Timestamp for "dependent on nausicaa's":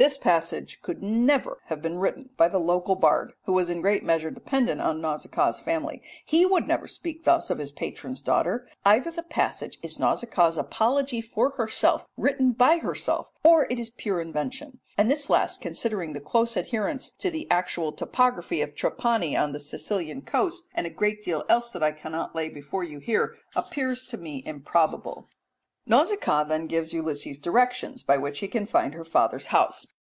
4.30-5.60